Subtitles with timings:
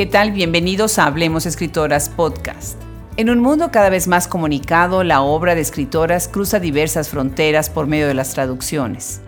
[0.00, 0.32] ¿Qué tal?
[0.32, 2.80] Bienvenidos a Hablemos Escritoras Podcast.
[3.18, 7.86] En un mundo cada vez más comunicado, la obra de escritoras cruza diversas fronteras por
[7.86, 9.20] medio de las traducciones.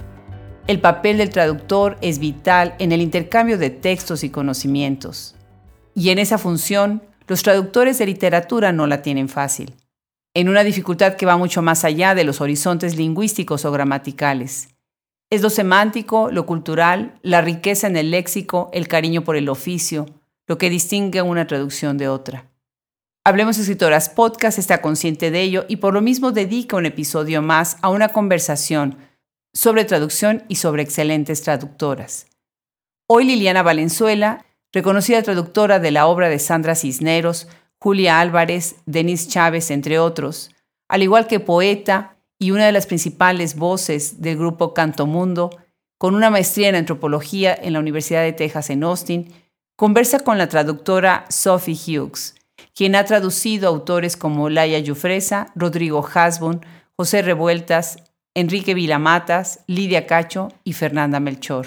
[0.67, 5.35] El papel del traductor es vital en el intercambio de textos y conocimientos.
[5.95, 9.75] Y en esa función, los traductores de literatura no la tienen fácil,
[10.33, 14.71] en una dificultad que va mucho más allá de los horizontes lingüísticos o gramaticales.
[15.29, 20.07] Es lo semántico, lo cultural, la riqueza en el léxico, el cariño por el oficio,
[20.47, 22.51] lo que distingue una traducción de otra.
[23.25, 27.77] Hablemos Escritoras Podcast está consciente de ello y por lo mismo dedica un episodio más
[27.81, 28.99] a una conversación
[29.55, 32.27] sobre traducción y sobre excelentes traductoras.
[33.07, 37.47] Hoy Liliana Valenzuela, reconocida traductora de la obra de Sandra Cisneros,
[37.79, 40.51] Julia Álvarez, Denise Chávez, entre otros,
[40.89, 45.51] al igual que poeta y una de las principales voces del grupo Canto Mundo,
[45.99, 49.33] con una maestría en antropología en la Universidad de Texas en Austin,
[49.83, 52.37] conversa con la traductora Sophie Hughes,
[52.73, 56.65] quien ha traducido autores como Laia Yufresa, Rodrigo Hasbun,
[56.97, 57.97] José Revueltas,
[58.33, 61.67] Enrique Vilamatas, Lidia Cacho y Fernanda Melchor.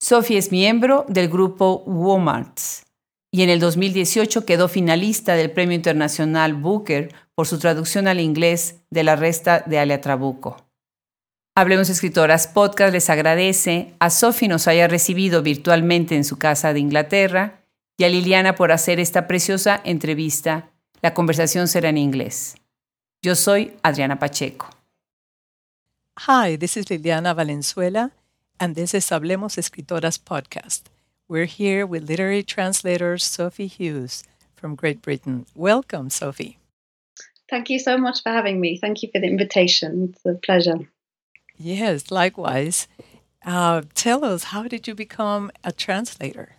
[0.00, 2.86] Sophie es miembro del grupo Womarts
[3.30, 8.80] y en el 2018 quedó finalista del Premio Internacional Booker por su traducción al inglés
[8.90, 10.67] de La Resta de Alia Trabuco.
[11.58, 16.78] Hablemos Escritoras Podcast les agradece a Sophie nos haya recibido virtualmente en su casa de
[16.78, 17.64] Inglaterra
[17.96, 20.70] y a Liliana por hacer esta preciosa entrevista.
[21.02, 22.54] La conversación será en inglés.
[23.22, 24.70] Yo soy Adriana Pacheco.
[26.28, 28.12] Hi, this is Liliana Valenzuela,
[28.60, 30.82] and this is Hablemos Escritoras podcast.
[31.26, 34.22] We're here with literary translator Sophie Hughes
[34.54, 35.44] from Great Britain.
[35.56, 36.56] Welcome, Sophie.
[37.50, 38.78] Thank you so much for having me.
[38.78, 40.14] Thank you for the invitation.
[40.14, 40.88] It's a pleasure.
[41.58, 42.88] Yes, likewise.
[43.44, 46.58] Uh, tell us, how did you become a translator?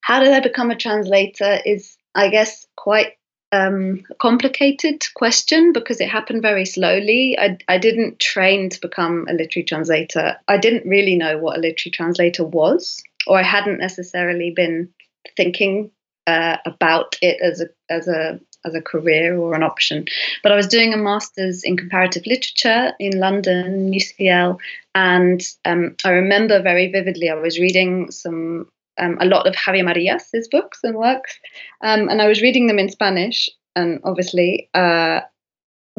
[0.00, 3.12] how did I become a translator is, I guess, quite
[3.52, 7.36] um, a complicated question because it happened very slowly.
[7.38, 10.36] I, I didn't train to become a literary translator.
[10.48, 14.88] I didn't really know what a literary translator was, or I hadn't necessarily been
[15.36, 15.90] thinking
[16.26, 20.06] uh, about it as a as a as a career or an option.
[20.42, 24.58] But I was doing a master's in comparative literature in London, UCL,
[24.94, 28.68] and um, I remember very vividly I was reading some
[28.98, 31.38] um, a lot of Javier Marias' books and works,
[31.80, 35.20] um, and I was reading them in Spanish, and obviously, uh,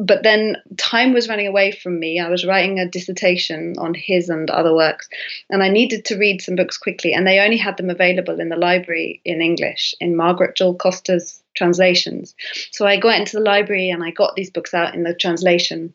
[0.04, 2.18] but then time was running away from me.
[2.18, 5.08] I was writing a dissertation on his and other works,
[5.48, 8.48] and I needed to read some books quickly, and they only had them available in
[8.48, 12.34] the library in English, in Margaret Jull Costa's translations.
[12.72, 15.92] So I got into the library and I got these books out in the translation.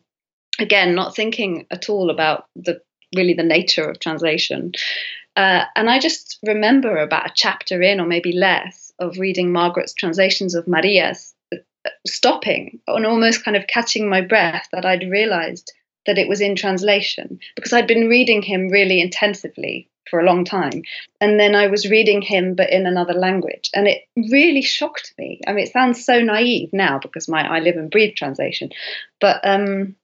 [0.58, 2.80] Again, not thinking at all about the
[3.14, 4.72] really the nature of translation.
[5.36, 9.94] Uh, and I just remember about a chapter in, or maybe less, of reading Margaret's
[9.94, 11.34] translations of Marias,
[12.12, 15.72] stopping and almost kind of catching my breath that I'd realized
[16.06, 20.44] that it was in translation because I'd been reading him really intensively for a long
[20.44, 20.82] time.
[21.20, 23.70] And then I was reading him, but in another language.
[23.74, 25.40] And it really shocked me.
[25.46, 28.70] I mean, it sounds so naive now because my I live and breathe translation.
[29.20, 29.96] But um,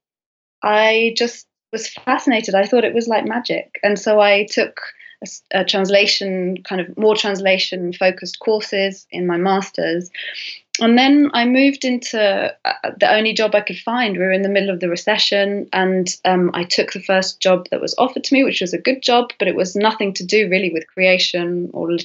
[0.62, 2.54] I just was fascinated.
[2.54, 3.80] I thought it was like magic.
[3.82, 4.80] And so I took
[5.22, 10.10] a, a translation, kind of more translation focused courses in my master's.
[10.80, 14.16] And then I moved into uh, the only job I could find.
[14.16, 17.68] We were in the middle of the recession, and um, I took the first job
[17.70, 20.24] that was offered to me, which was a good job, but it was nothing to
[20.24, 21.96] do really with creation or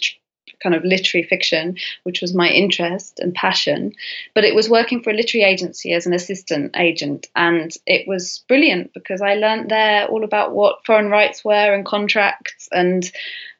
[0.61, 3.93] kind of literary fiction, which was my interest and passion.
[4.35, 7.27] But it was working for a literary agency as an assistant agent.
[7.35, 11.85] And it was brilliant because I learned there all about what foreign rights were and
[11.85, 13.09] contracts and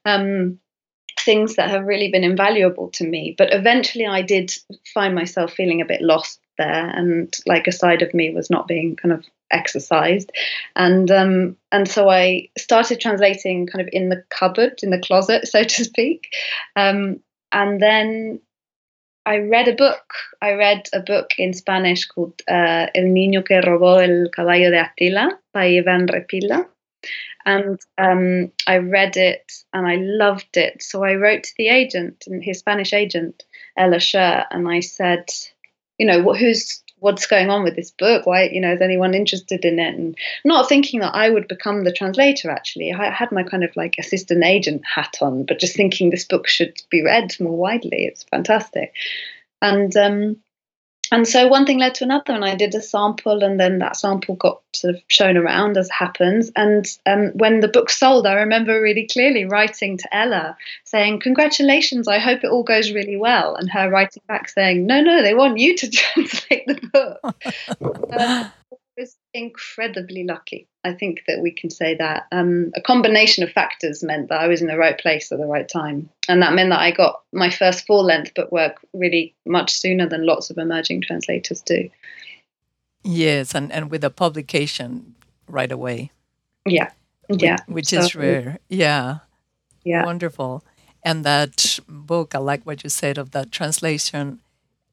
[0.05, 0.59] um,
[1.21, 3.35] things that have really been invaluable to me.
[3.37, 4.53] But eventually I did
[4.93, 8.67] find myself feeling a bit lost there and like a side of me was not
[8.67, 10.31] being kind of exercised.
[10.75, 15.47] And um, and so I started translating kind of in the cupboard in the closet
[15.47, 16.27] so to speak.
[16.75, 18.39] Um, and then
[19.25, 20.13] I read a book.
[20.41, 24.79] I read a book in Spanish called uh, El Niño que robó el caballo de
[24.79, 26.67] Attila by Ivan Repila
[27.45, 30.83] and um, I read it and I loved it.
[30.83, 33.43] So I wrote to the agent and his Spanish agent
[33.77, 35.29] Ella Sher and I said
[35.97, 38.25] you know who's what's going on with this book?
[38.25, 39.95] Why you know is anyone interested in it?
[39.95, 42.91] And not thinking that i would become the translator actually.
[42.91, 46.47] I had my kind of like assistant agent hat on but just thinking this book
[46.47, 48.05] should be read more widely.
[48.05, 48.93] It's fantastic.
[49.61, 50.37] And um,
[51.11, 53.95] and so one thing led to another, and I did a sample, and then that
[53.95, 56.51] sample got sort of shown around as happens.
[56.55, 62.07] And um, when the book sold, I remember really clearly writing to Ella saying, "Congratulations!
[62.07, 65.33] I hope it all goes really well," and her writing back saying, "No, no, they
[65.33, 68.51] want you to translate the book." um,
[69.33, 70.67] incredibly lucky.
[70.83, 72.27] I think that we can say that.
[72.31, 75.45] Um, a combination of factors meant that I was in the right place at the
[75.45, 76.09] right time.
[76.27, 80.07] And that meant that I got my first full length book work really much sooner
[80.07, 81.89] than lots of emerging translators do.
[83.03, 85.15] Yes, and, and with a publication
[85.47, 86.11] right away.
[86.65, 86.91] Yeah.
[87.29, 87.57] Yeah.
[87.67, 88.59] Which, which so, is rare.
[88.69, 89.19] Yeah.
[89.83, 90.05] Yeah.
[90.05, 90.63] Wonderful.
[91.03, 94.39] And that book, I like what you said of that translation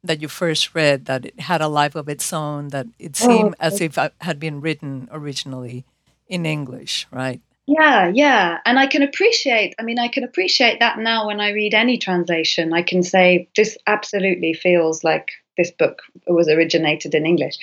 [0.07, 3.27] that you first read that it had a life of its own, that it oh,
[3.27, 3.65] seemed oh.
[3.65, 5.85] as if it had been written originally
[6.29, 7.41] in English, right?
[7.67, 8.59] Yeah, yeah.
[8.65, 11.99] And I can appreciate, I mean, I can appreciate that now when I read any
[11.99, 12.73] translation.
[12.73, 17.57] I can say, this absolutely feels like this book was originated in English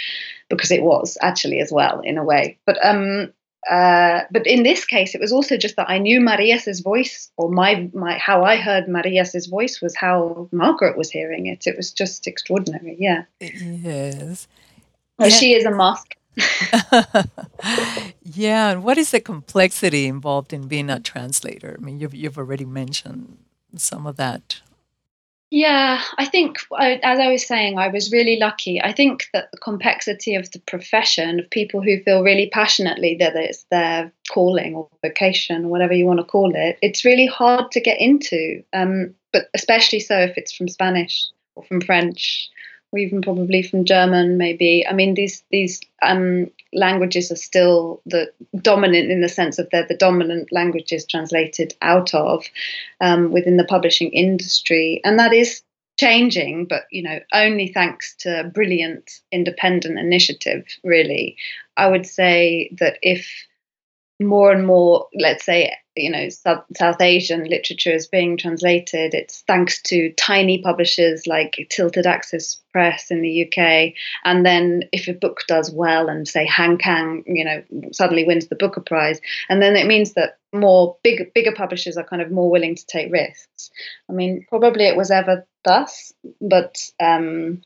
[0.50, 2.58] because it was actually as well, in a way.
[2.66, 3.32] But um,
[3.70, 7.50] uh, but in this case, it was also just that I knew Marias's voice, or
[7.50, 11.66] my my how I heard Marias's voice was how Margaret was hearing it.
[11.66, 12.98] It was just extraordinary.
[13.00, 13.24] Yeah.
[13.40, 14.48] Yes.
[15.18, 16.16] Well, she is a mask.
[18.24, 21.78] yeah, and what is the complexity involved in being a translator?
[21.80, 23.38] I mean, you've you've already mentioned
[23.76, 24.62] some of that
[25.54, 28.82] yeah, I think, as I was saying, I was really lucky.
[28.82, 33.36] I think that the complexity of the profession, of people who feel really passionately that
[33.36, 37.80] it's their calling or vocation, whatever you want to call it, it's really hard to
[37.80, 38.64] get into.
[38.74, 42.50] Um, but especially so if it's from Spanish or from French
[42.94, 44.86] or even probably from German, maybe.
[44.88, 48.32] I mean, these these um, languages are still the
[48.62, 52.46] dominant in the sense of they're the dominant languages translated out of
[53.02, 55.64] um, within the publishing industry, and that is
[56.00, 60.66] changing, but you know, only thanks to brilliant independent initiative.
[60.84, 61.36] Really,
[61.76, 63.28] I would say that if
[64.22, 69.14] more and more, let's say, you know, South, South Asian literature is being translated.
[69.14, 73.94] It's thanks to tiny publishers like Tilted Axis Press in the UK.
[74.24, 78.48] And then if a book does well and say Han Kang, you know, suddenly wins
[78.48, 82.32] the Booker Prize, and then it means that more big, bigger publishers are kind of
[82.32, 83.70] more willing to take risks.
[84.10, 87.62] I mean, probably it was ever thus, but um,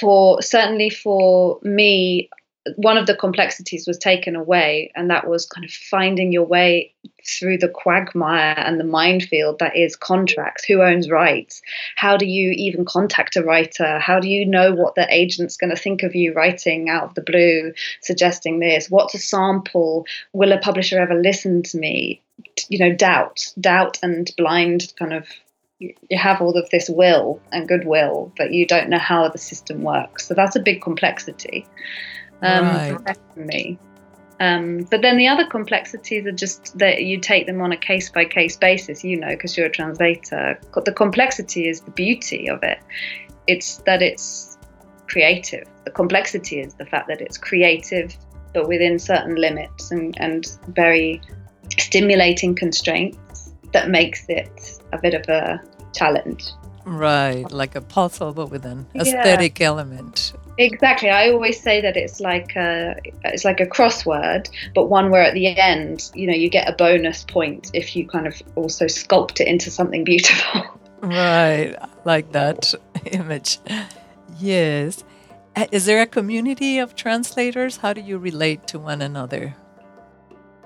[0.00, 2.28] for certainly for me,
[2.76, 6.94] one of the complexities was taken away, and that was kind of finding your way
[7.26, 10.64] through the quagmire and the minefield that is contracts.
[10.64, 11.62] Who owns rights?
[11.96, 13.98] How do you even contact a writer?
[13.98, 17.14] How do you know what the agent's going to think of you writing out of
[17.14, 18.90] the blue, suggesting this?
[18.90, 20.06] What's a sample?
[20.32, 22.22] Will a publisher ever listen to me?
[22.68, 25.26] You know, doubt, doubt, and blind kind of
[25.78, 29.82] you have all of this will and goodwill, but you don't know how the system
[29.82, 30.26] works.
[30.26, 31.66] So that's a big complexity
[32.40, 33.36] um, right.
[33.36, 33.78] me.
[34.42, 38.10] Um, but then the other complexities are just that you take them on a case
[38.10, 40.58] by case basis, you know, because you're a translator.
[40.84, 42.80] The complexity is the beauty of it.
[43.46, 44.58] It's that it's
[45.06, 45.68] creative.
[45.84, 48.16] The complexity is the fact that it's creative,
[48.52, 51.20] but within certain limits and, and very
[51.78, 55.62] stimulating constraints that makes it a bit of a
[55.94, 56.50] challenge.
[56.84, 59.66] Right, like a puzzle, but with an aesthetic yeah.
[59.66, 60.32] element.
[60.58, 61.10] Exactly.
[61.10, 65.34] I always say that it's like a it's like a crossword, but one where at
[65.34, 69.40] the end, you know, you get a bonus point if you kind of also sculpt
[69.40, 70.62] it into something beautiful.
[71.02, 71.74] Right.
[72.04, 72.74] like that
[73.06, 73.58] image.
[74.38, 75.02] Yes.
[75.72, 77.78] Is there a community of translators?
[77.78, 79.56] How do you relate to one another?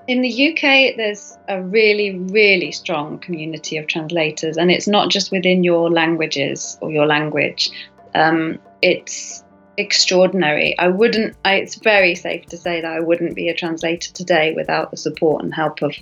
[0.07, 5.31] In the UK, there's a really, really strong community of translators, and it's not just
[5.31, 7.71] within your languages or your language.
[8.15, 9.43] Um, it's
[9.75, 10.79] extraordinary.
[10.79, 14.53] I wouldn't, I, it's very safe to say that I wouldn't be a translator today
[14.55, 15.93] without the support and help of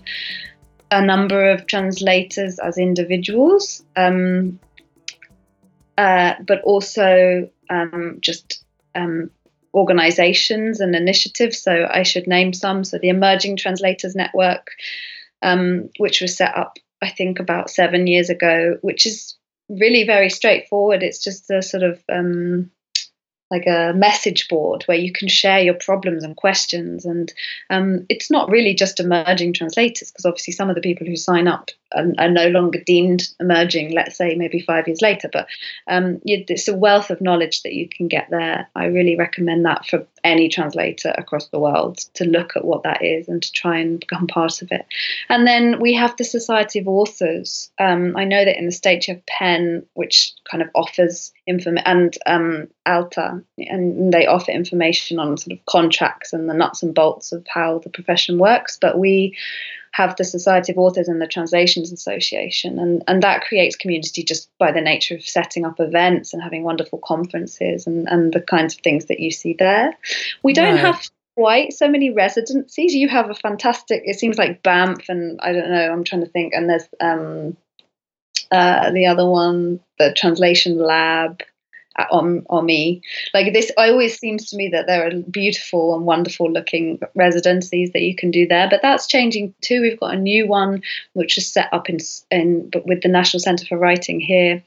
[0.92, 4.60] a number of translators as individuals, um,
[5.98, 9.32] uh, but also um, just um,
[9.76, 11.62] organizations and initiatives.
[11.62, 12.84] So I should name some.
[12.84, 14.72] So the Emerging Translators Network,
[15.42, 19.36] um, which was set up, I think, about seven years ago, which is
[19.70, 21.04] really very straightforward.
[21.04, 22.72] It's just a sort of um,
[23.52, 27.06] like a message board where you can share your problems and questions.
[27.06, 27.32] And
[27.70, 31.48] um, it's not really just emerging translators, because obviously some of the people who sign
[31.48, 35.30] up are, are, no longer deemed emerging, let's say maybe five years later.
[35.32, 35.48] But
[35.88, 38.68] um, it's a wealth of knowledge that you can get there.
[38.76, 43.04] I really recommend that for any translator across the world to look at what that
[43.04, 44.86] is and to try and become part of it.
[45.30, 47.72] And then we have the Society of Authors.
[47.80, 51.86] Um, I know that in the States you have PEN, which kind of offers information,
[51.86, 56.94] and um, ALTA, and they offer information on sort of contracts and the nuts and
[56.96, 58.78] bolts of how the profession works.
[58.82, 59.38] But we
[59.96, 64.50] have the Society of Authors and the Translators Association, and, and that creates community just
[64.60, 68.74] by the nature of setting up events and having wonderful conferences and, and the kinds
[68.76, 69.94] of things that you see there.
[70.44, 70.82] We don't right.
[70.82, 72.94] have quite so many residencies.
[72.94, 76.30] You have a fantastic, it seems like Banff, and I don't know, I'm trying to
[76.30, 77.56] think, and there's um,
[78.52, 81.42] uh, the other one, the Translation Lab
[82.12, 83.02] on on me.
[83.34, 87.92] Like this I always seems to me that there are beautiful and wonderful looking residencies
[87.92, 89.82] that you can do there but that's changing too.
[89.82, 90.84] We've got a new one
[91.14, 91.98] which is set up in
[92.32, 94.64] in with the national centre for writing here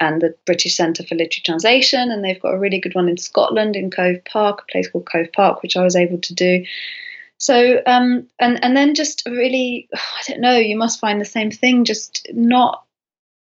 [0.00, 3.16] and the british centre for literary translation and they've got a really good one in
[3.16, 6.64] scotland in cove park a place called cove park which i was able to do.
[7.40, 11.50] So um and and then just really i don't know you must find the same
[11.50, 12.84] thing just not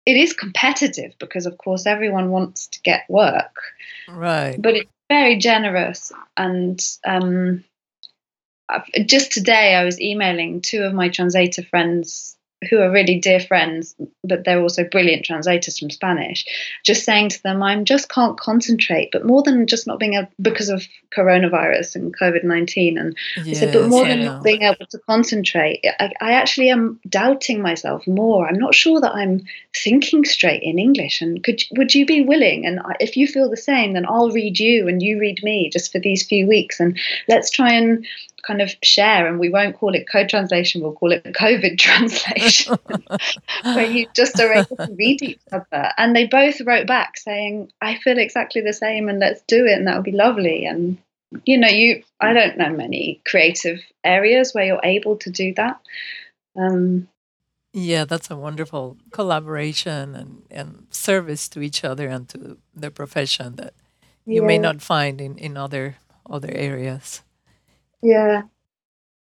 [0.07, 3.55] it is competitive because of course everyone wants to get work.
[4.07, 4.55] Right.
[4.59, 6.13] But it's very generous.
[6.37, 7.63] And um,
[9.05, 12.36] just today i was emailing two of my translator friends
[12.69, 16.43] who are really dear friends, but they're also brilliant translators from Spanish,
[16.83, 20.29] just saying to them, I just can't concentrate, but more than just not being able,
[20.41, 20.83] because of
[21.15, 22.97] coronavirus and COVID 19.
[22.97, 26.99] And yes, said, but more than not being able to concentrate, I, I, actually am
[27.07, 28.47] doubting myself more.
[28.47, 29.43] I'm not sure that I'm
[29.75, 31.21] thinking straight in English.
[31.21, 32.65] And could would you be willing?
[32.65, 35.91] And if you feel the same, then I'll read you and you read me just
[35.91, 36.79] for these few weeks.
[36.79, 36.97] And
[37.27, 38.05] let's try and
[38.47, 42.77] kind of share, and we won't call it co-translation, we'll call it COVID translation,
[43.75, 45.91] where you just are able to read each other.
[45.97, 49.73] And they both wrote back saying, I feel exactly the same, and let's do it,
[49.73, 50.65] and that would be lovely.
[50.65, 50.97] And
[51.45, 55.81] you know, you I don't know many creative areas where you're able to do that.
[56.55, 57.09] Um,
[57.73, 63.57] yeah, that's a wonderful collaboration and, and service to each other and to the profession
[63.57, 63.73] that
[64.25, 64.47] you yeah.
[64.47, 65.97] may not find in, in other
[66.29, 67.21] other areas.
[68.01, 68.43] Yeah.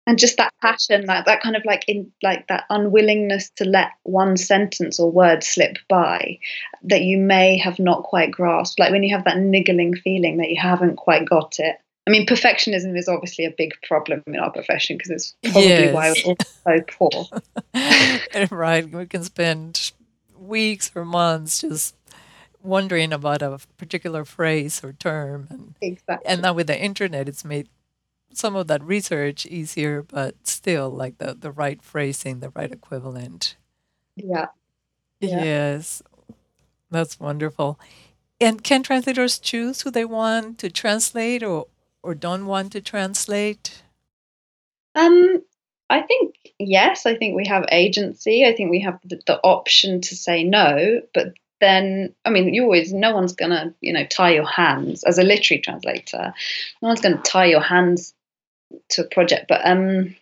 [0.08, 3.90] And just that passion, that that kind of like in like that unwillingness to let
[4.04, 6.38] one sentence or word slip by
[6.84, 8.80] that you may have not quite grasped.
[8.80, 11.78] Like when you have that niggling feeling that you haven't quite got it.
[12.08, 15.94] I mean, perfectionism is obviously a big problem in our profession because it's probably yes.
[15.94, 18.48] why we're all so poor.
[18.56, 18.88] right.
[18.88, 19.92] We can spend
[20.38, 21.96] weeks or months just
[22.62, 25.48] wondering about a particular phrase or term.
[25.50, 26.28] And, exactly.
[26.28, 27.70] And now with the internet, it's made
[28.38, 33.56] some of that research easier, but still like the, the right phrasing, the right equivalent.
[34.16, 34.48] Yeah.
[35.20, 35.44] yeah.
[35.44, 36.04] Yes.
[36.92, 37.80] That's wonderful.
[38.40, 41.68] And can translators choose who they want to translate or,
[42.04, 43.84] or don't want to translate?
[44.94, 45.42] Um,
[45.90, 47.06] I think yes.
[47.06, 48.46] I think we have agency.
[48.46, 52.64] I think we have the, the option to say no, but then I mean, you
[52.64, 56.34] always no one's gonna you know tie your hands as a literary translator.
[56.82, 58.14] No one's gonna tie your hands
[58.90, 59.46] to a project.
[59.48, 60.16] But um,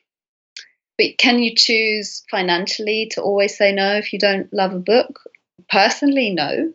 [0.97, 5.19] but can you choose financially to always say no if you don't love a book?
[5.69, 6.73] Personally, no.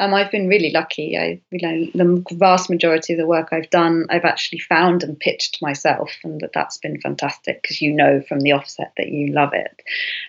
[0.00, 1.16] Um, I've been really lucky.
[1.16, 5.18] I, you know, the vast majority of the work I've done, I've actually found and
[5.18, 9.32] pitched myself, and that that's been fantastic because you know from the offset that you
[9.32, 9.82] love it.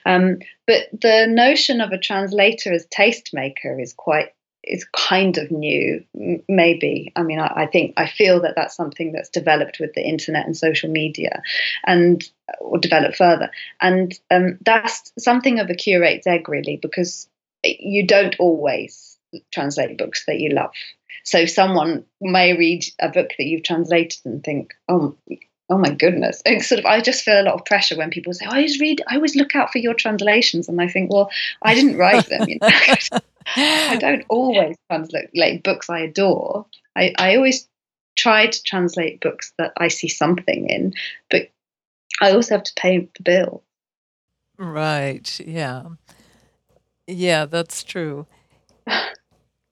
[0.06, 0.38] Um,
[0.68, 4.34] but the notion of a translator as tastemaker is quite
[4.68, 6.04] is kind of new,
[6.48, 7.12] maybe.
[7.16, 10.46] I mean, I, I, think I feel that that's something that's developed with the internet
[10.46, 11.42] and social media,
[11.86, 12.24] and
[12.60, 13.52] or developed further.
[13.82, 17.28] And um, that's something of a curate's egg, really, because
[17.64, 19.18] you don't always
[19.54, 20.72] translate books that you love.
[21.24, 25.16] So someone may read a book that you've translated and think, oh.
[25.70, 26.42] Oh my goodness!
[26.46, 28.58] It's sort of, I just feel a lot of pressure when people say, oh, "I
[28.58, 31.32] always read, I always look out for your translations," and I think, "Well,
[31.64, 32.70] I didn't write them." You know?
[33.56, 36.66] I don't always translate like books I adore.
[36.96, 37.68] I, I always
[38.16, 40.94] try to translate books that I see something in,
[41.30, 41.50] but
[42.22, 43.64] I also have to pay the bill.
[44.58, 45.40] Right.
[45.40, 45.84] Yeah.
[47.08, 48.26] Yeah, that's true.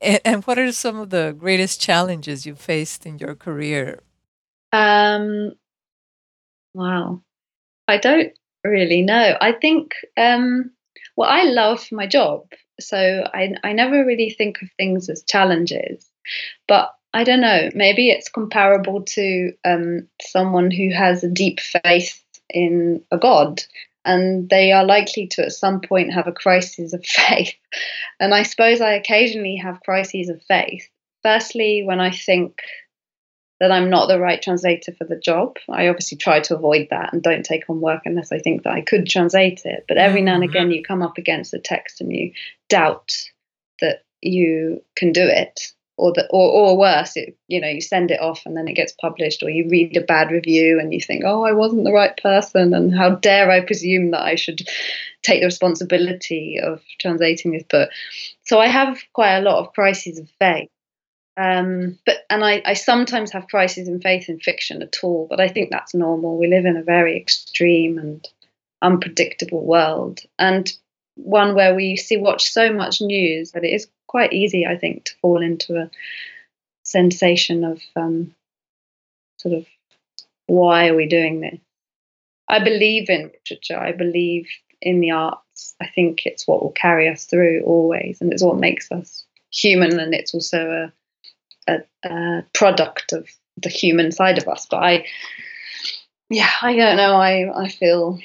[0.01, 4.01] and, and what are some of the greatest challenges you faced in your career?
[4.71, 5.53] Um,
[6.73, 7.21] wow.
[7.87, 9.37] I don't really know.
[9.39, 10.71] I think um,
[11.15, 12.45] what I love my job
[12.79, 16.09] so I, I never really think of things as challenges.
[16.67, 22.23] But I don't know, maybe it's comparable to um, someone who has a deep faith
[22.49, 23.61] in a God
[24.05, 27.53] and they are likely to at some point have a crisis of faith.
[28.19, 30.87] And I suppose I occasionally have crises of faith.
[31.21, 32.59] Firstly, when I think
[33.63, 35.55] that I'm not the right translator for the job.
[35.69, 38.73] I obviously try to avoid that and don't take on work unless I think that
[38.73, 39.85] I could translate it.
[39.87, 40.49] But every now and Mm-hmm.
[40.49, 42.33] again, you come up against a text and you
[42.67, 43.13] doubt
[43.79, 45.61] that you can do it.
[45.95, 48.73] Or, that, or, or worse, it, you know, you send it off and then it
[48.73, 51.93] gets published, or you read a bad review and you think, "Oh, I wasn't the
[51.93, 54.67] right person," and how dare I presume that I should
[55.21, 57.91] take the responsibility of translating this book.
[58.43, 60.71] So I have quite a lot of crises of faith.
[61.35, 65.39] Um, but and I, I sometimes have crises in faith in fiction at all, but
[65.39, 66.37] I think that's normal.
[66.37, 68.27] We live in a very extreme and
[68.81, 70.71] unpredictable world, and
[71.15, 75.05] one where we see watch so much news that it is quite easy, I think,
[75.05, 75.89] to fall into a
[76.83, 78.35] sensation of um,
[79.37, 79.65] sort of
[80.45, 81.59] why are we doing this?
[82.47, 83.79] I believe in literature.
[83.79, 84.47] I believe
[84.81, 85.75] in the arts.
[85.81, 89.99] I think it's what will carry us through always, and it's what makes us human,
[89.99, 90.93] and it's also a,
[91.67, 93.27] a, a product of
[93.57, 94.67] the human side of us.
[94.69, 95.05] But I,
[96.29, 97.15] yeah, I don't know.
[97.15, 98.19] I I feel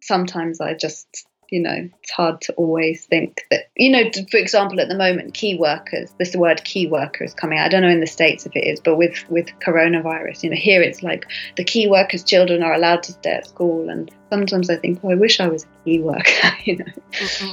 [0.00, 4.80] sometimes I just you know it's hard to always think that you know for example
[4.80, 8.00] at the moment key workers this word key worker is coming i don't know in
[8.00, 11.64] the states if it is but with with coronavirus you know here it's like the
[11.64, 15.14] key workers children are allowed to stay at school and sometimes i think oh i
[15.14, 16.92] wish i was a key worker you know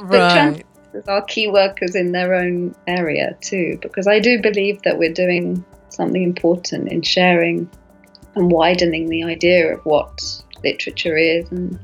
[0.09, 0.61] but trans-
[1.07, 5.63] are key workers in their own area too because i do believe that we're doing
[5.89, 7.69] something important in sharing
[8.35, 10.21] and widening the idea of what
[10.63, 11.79] literature is and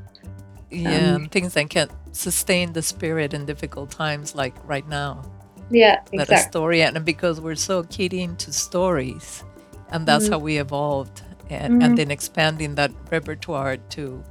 [0.72, 5.22] yeah, um, things that can sustain the spirit in difficult times like right now.
[5.70, 6.18] Yeah, exactly.
[6.18, 9.44] That a story, and because we're so keyed into stories,
[9.90, 10.32] and that's Mm-hmm.
[10.32, 14.22] how we evolved, and, and then expanding that repertoire to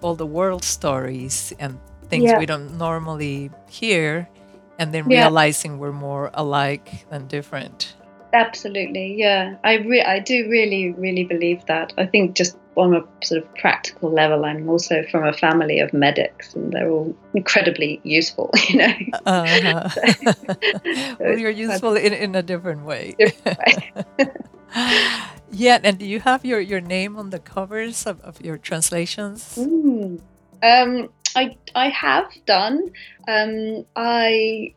[0.00, 2.38] all the world stories and things Yeah.
[2.38, 4.28] we don't normally hear,
[4.78, 5.22] and then Yeah.
[5.24, 7.94] realizing we're more alike than different.
[8.32, 9.56] Absolutely, yeah.
[9.64, 11.92] I re- I do really, really believe that.
[11.96, 15.92] I think just on a sort of practical level, I'm also from a family of
[15.92, 18.50] medics, and they're all incredibly useful.
[18.68, 19.88] You know, Uh-huh.
[21.18, 23.14] well, it's you're useful in, in a different way.
[23.18, 24.28] different way.
[25.50, 29.56] yeah, and do you have your, your name on the covers of, of your translations?
[29.58, 30.20] Mm.
[30.62, 32.92] Um, I I have done.
[33.26, 34.74] Um, I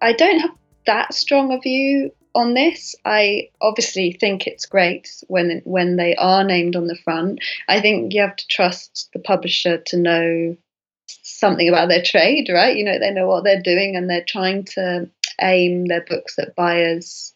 [0.00, 0.54] I don't have
[0.86, 2.94] that strong a view on this.
[3.04, 7.40] I obviously think it's great when when they are named on the front.
[7.68, 10.56] I think you have to trust the publisher to know
[11.22, 12.76] something about their trade, right?
[12.76, 15.08] You know, they know what they're doing and they're trying to
[15.40, 17.32] aim their books at buyers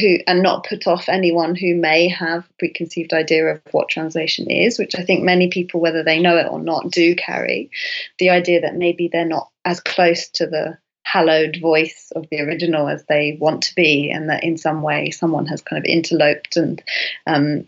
[0.00, 4.78] who and not put off anyone who may have preconceived idea of what translation is,
[4.78, 7.70] which I think many people, whether they know it or not, do carry.
[8.18, 12.86] The idea that maybe they're not as close to the hallowed voice of the original
[12.88, 16.56] as they want to be, and that in some way someone has kind of interloped
[16.56, 16.82] and
[17.26, 17.66] um,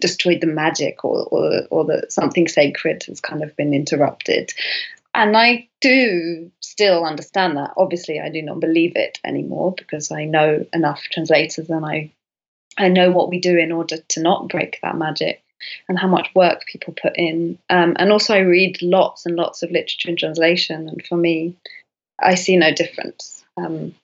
[0.00, 4.52] destroyed the magic, or or, or that something sacred has kind of been interrupted.
[5.14, 7.74] And I do still understand that.
[7.76, 12.12] Obviously, I do not believe it anymore because I know enough translators and I
[12.78, 15.42] I know what we do in order to not break that magic
[15.88, 17.58] and how much work people put in.
[17.68, 21.56] Um, and also, I read lots and lots of literature in translation, and for me,
[22.18, 23.44] I see no difference.
[23.56, 23.94] Um,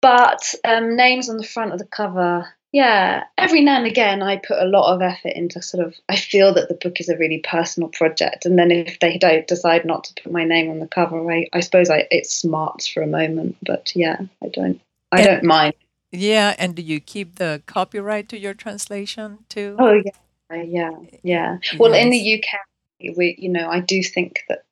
[0.00, 4.36] but um, names on the front of the cover, yeah, every now and again I
[4.36, 7.16] put a lot of effort into sort of, I feel that the book is a
[7.18, 8.46] really personal project.
[8.46, 11.48] And then if they don't decide not to put my name on the cover, I,
[11.52, 13.58] I suppose I, it smarts for a moment.
[13.62, 14.80] But yeah, I don't,
[15.12, 15.74] I And- don't mind.
[16.14, 19.76] Yeah, and do you keep the copyright to your translation too?
[19.78, 20.90] Oh yeah, yeah,
[21.22, 21.58] yeah.
[21.78, 24.66] Well, in the UK, we, you know, I do think that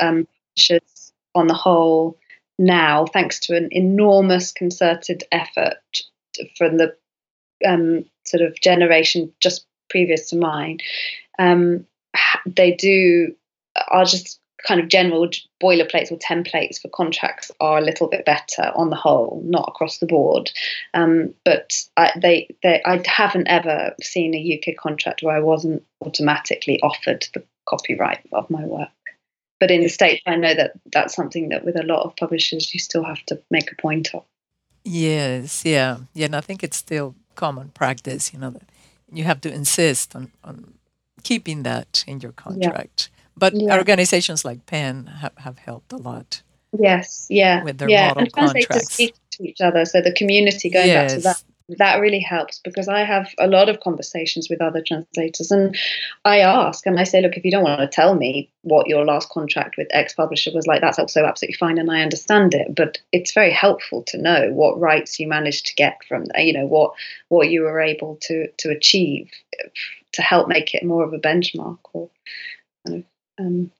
[0.00, 0.26] um,
[0.56, 2.18] publishers, on the whole,
[2.58, 5.76] now, thanks to an enormous concerted effort
[6.56, 6.96] from the
[7.66, 10.78] um, sort of generation just previous to mine,
[11.38, 11.86] um,
[12.46, 13.34] they do
[13.90, 15.28] are just kind of general
[15.62, 19.98] boilerplates or templates for contracts are a little bit better on the whole, not across
[19.98, 20.50] the board.
[20.94, 25.84] Um, but I, they, they, I haven't ever seen a UK contract where I wasn't
[26.04, 28.88] automatically offered the copyright of my work.
[29.60, 32.72] But in the States, I know that that's something that with a lot of publishers,
[32.72, 34.24] you still have to make a point of.
[34.84, 36.26] Yes, yeah, yeah.
[36.26, 38.68] And I think it's still common practice, you know, that
[39.12, 40.74] you have to insist on, on
[41.22, 43.10] keeping that in your contract.
[43.36, 43.78] But Yeah.
[43.78, 46.42] organizations like PEN have, have helped a lot.
[46.78, 48.94] Yes, yeah, With their yeah, model and contracts.
[48.94, 51.42] speak to each other, so the community going back to that.
[51.76, 55.76] That really helps because I have a lot of conversations with other translators and
[56.24, 59.04] I ask and I say, look, if you don't want to tell me what your
[59.04, 62.74] last contract with X publisher was like, that's also absolutely fine and I understand it.
[62.74, 66.66] But it's very helpful to know what rights you managed to get from you know,
[66.66, 66.92] what
[67.28, 69.30] what you were able to to achieve
[70.12, 72.08] to help make it more of a benchmark or
[72.86, 73.04] kind
[73.38, 73.70] of um,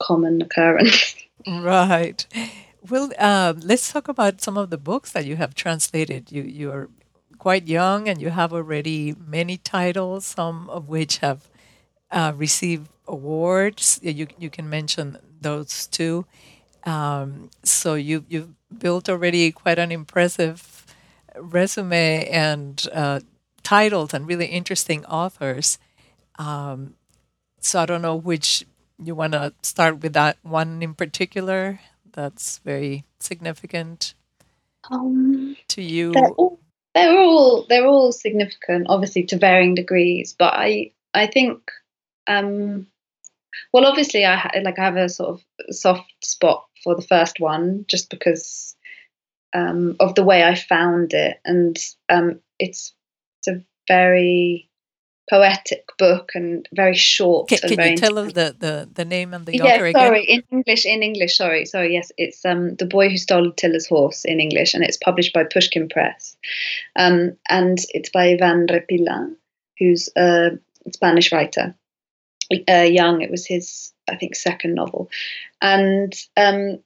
[0.00, 1.16] common occurrence.
[1.46, 2.24] Right.
[2.88, 6.32] Well, uh, let's talk about some of the books that you have translated.
[6.32, 6.88] You you are
[7.38, 11.48] quite young and you have already many titles, some of which have
[12.10, 14.00] uh, received awards.
[14.02, 16.26] You you can mention those too.
[16.84, 20.86] Um, so you you've built already quite an impressive
[21.36, 23.20] resume and uh,
[23.62, 25.78] titles and really interesting authors.
[26.38, 26.94] Um,
[27.60, 28.64] so I don't know which
[29.02, 31.80] you want to start with that one in particular
[32.12, 34.14] that's very significant
[34.90, 36.12] um, to you?
[36.12, 36.60] They're all,
[36.94, 40.34] they're all they're all significant, obviously to varying degrees.
[40.38, 41.70] But I I think
[42.26, 42.86] um,
[43.72, 47.40] well, obviously I ha- like I have a sort of soft spot for the first
[47.40, 48.76] one, just because
[49.54, 51.76] um, of the way I found it, and
[52.08, 52.94] um, it's
[53.38, 54.68] it's a very
[55.30, 57.48] poetic book and very short.
[57.48, 60.00] Can, can you tell us the, the, the name and the yeah, author again?
[60.00, 63.86] sorry, in English, in English, sorry, sorry, yes, it's um, The Boy Who Stole Attila's
[63.86, 66.36] Horse in English, and it's published by Pushkin Press.
[66.96, 69.34] Um, and it's by Ivan Repila,
[69.78, 70.58] who's a
[70.92, 71.74] Spanish writer.
[72.68, 75.10] Uh, young, it was his, I think, second novel.
[75.62, 76.80] And um,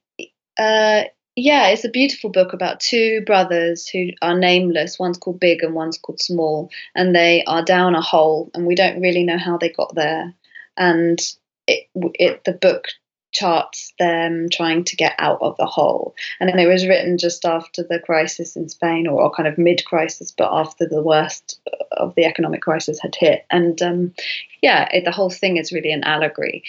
[0.58, 1.04] uh,
[1.36, 4.98] yeah, it's a beautiful book about two brothers who are nameless.
[4.98, 8.74] One's called Big and one's called Small, and they are down a hole, and we
[8.74, 10.34] don't really know how they got there.
[10.78, 11.20] And
[11.66, 12.86] it, it the book
[13.32, 16.14] charts them trying to get out of the hole.
[16.40, 19.58] And then it was written just after the crisis in Spain, or, or kind of
[19.58, 21.60] mid-crisis, but after the worst
[21.92, 23.44] of the economic crisis had hit.
[23.50, 24.14] And um,
[24.62, 26.64] yeah, it, the whole thing is really an allegory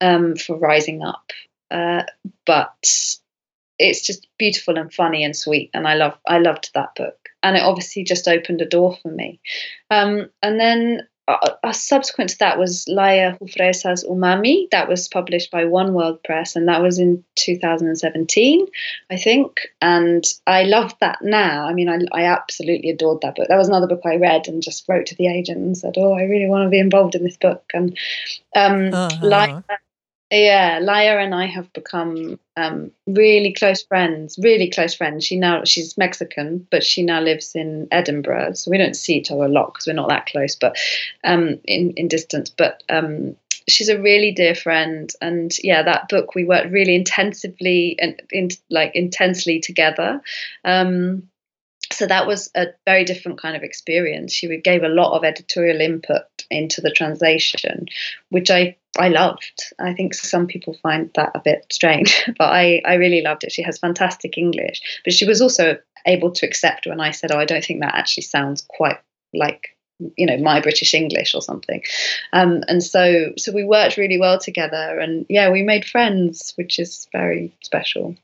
[0.00, 1.32] um, for rising up.
[1.68, 2.04] Uh,
[2.46, 3.16] but
[3.84, 7.56] it's just beautiful and funny and sweet and i love i loved that book and
[7.56, 9.40] it obviously just opened a door for me
[9.90, 14.68] um, and then uh, uh, subsequent to that was Laia Jufresa's Umami.
[14.70, 18.66] That was published by One World Press, and that was in 2017,
[19.10, 19.60] I think.
[19.80, 21.66] And I love that now.
[21.66, 23.48] I mean, I, I absolutely adored that book.
[23.48, 26.12] That was another book I read and just wrote to the agent and said, "Oh,
[26.12, 27.96] I really want to be involved in this book." And
[28.54, 29.20] um, uh-huh.
[29.22, 29.64] Laia
[30.30, 34.38] yeah, Laia and I have become um, really close friends.
[34.42, 35.24] Really close friends.
[35.24, 39.30] She now she's Mexican, but she now lives in Edinburgh, so we don't see each
[39.30, 40.76] other a lot because we're not that close, but
[41.24, 42.50] um, in in distance.
[42.50, 43.36] But um,
[43.68, 48.48] she's a really dear friend, and yeah, that book we worked really intensively and in,
[48.70, 50.22] like intensely together.
[50.64, 51.28] Um,
[51.92, 54.32] so that was a very different kind of experience.
[54.32, 57.86] She gave a lot of editorial input into the translation,
[58.30, 59.64] which I I loved.
[59.78, 63.52] I think some people find that a bit strange, but I, I really loved it.
[63.52, 67.38] She has fantastic English, but she was also able to accept when I said, "Oh,
[67.38, 68.98] I don't think that actually sounds quite
[69.32, 69.76] like
[70.16, 71.82] you know my British English or something."
[72.32, 76.78] Um, and so so we worked really well together, and yeah, we made friends, which
[76.78, 78.16] is very special.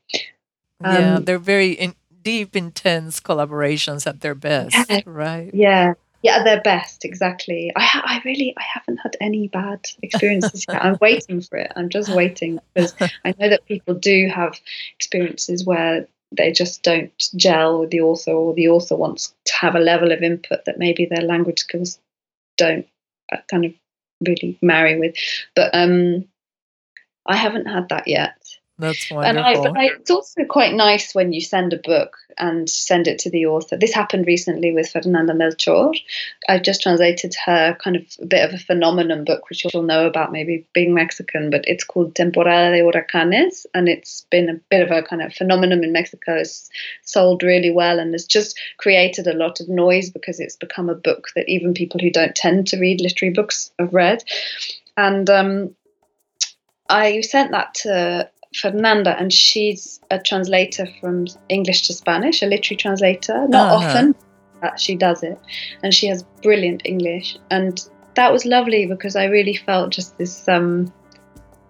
[0.83, 5.53] Um, yeah, they're very in, deep, intense collaborations at their best, yeah, right?
[5.53, 7.71] Yeah, yeah, their best, exactly.
[7.75, 10.83] I, ha- I really, I haven't had any bad experiences yet.
[10.83, 11.71] I'm waiting for it.
[11.75, 14.59] I'm just waiting because I know that people do have
[14.95, 19.75] experiences where they just don't gel with the author, or the author wants to have
[19.75, 21.99] a level of input that maybe their language skills
[22.57, 22.87] don't
[23.31, 23.73] uh, kind of
[24.25, 25.15] really marry with.
[25.55, 26.25] But um,
[27.25, 28.35] I haven't had that yet.
[28.79, 29.65] That's wonderful.
[29.65, 33.19] And I, I, it's also quite nice when you send a book and send it
[33.19, 33.77] to the author.
[33.77, 35.95] This happened recently with Fernanda Melchor.
[36.49, 40.07] I've just translated her kind of a bit of a phenomenon book, which you'll know
[40.07, 44.81] about maybe being Mexican, but it's called Temporada de Huracanes, and it's been a bit
[44.81, 46.35] of a kind of phenomenon in Mexico.
[46.37, 46.69] It's
[47.03, 50.95] sold really well and has just created a lot of noise because it's become a
[50.95, 54.23] book that even people who don't tend to read literary books have read.
[54.97, 55.75] And um,
[56.89, 62.77] I sent that to Fernanda, and she's a translator from English to Spanish, a literary
[62.77, 63.47] translator.
[63.47, 63.87] Not uh-huh.
[63.87, 64.15] often,
[64.61, 65.39] but she does it,
[65.83, 67.37] and she has brilliant English.
[67.49, 67.81] And
[68.15, 70.91] that was lovely because I really felt just this, um,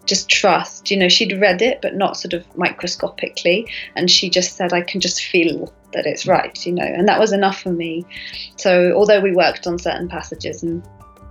[0.06, 0.90] just trust.
[0.90, 4.80] You know, she'd read it, but not sort of microscopically, and she just said, "I
[4.80, 8.04] can just feel that it's right," you know, and that was enough for me.
[8.56, 10.82] So, although we worked on certain passages and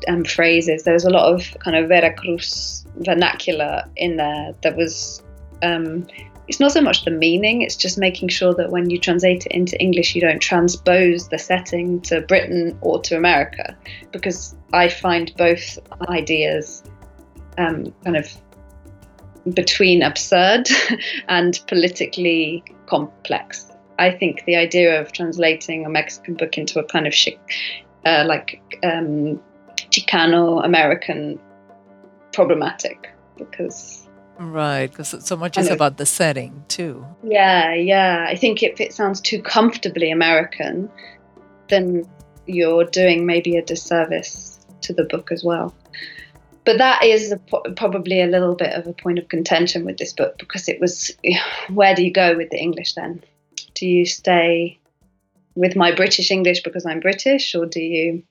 [0.07, 5.21] um, phrases, there was a lot of kind of Veracruz vernacular in there that was
[5.61, 6.07] um,
[6.47, 9.51] it's not so much the meaning, it's just making sure that when you translate it
[9.51, 13.77] into English, you don't transpose the setting to Britain or to America,
[14.11, 16.83] because I find both ideas
[17.57, 18.27] um, kind of
[19.53, 20.67] between absurd
[21.27, 23.71] and politically complex.
[23.97, 27.13] I think the idea of translating a Mexican book into a kind of
[28.05, 29.39] uh, like um,
[29.89, 31.39] Chicano American
[32.33, 34.00] problematic because
[34.41, 37.05] right because so much is about the setting too.
[37.23, 38.25] Yeah yeah.
[38.27, 40.89] I think if it sounds too comfortably american
[41.67, 42.05] then
[42.45, 45.73] you're doing maybe a disservice to the book as well.
[46.65, 47.37] But that is a,
[47.75, 51.11] probably a little bit of a point of contention with this book because it was
[51.69, 53.23] where do you go with the english then?
[53.75, 54.79] Do you stay
[55.55, 58.23] with my british english because i'm british or do you